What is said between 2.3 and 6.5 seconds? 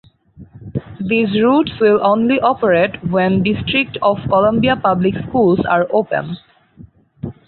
operate when District of Columbia Public Schools are open.